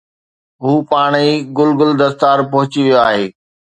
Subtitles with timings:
[0.63, 3.25] هو پاڻ ئي گل گل دستار پهچي ويو آهي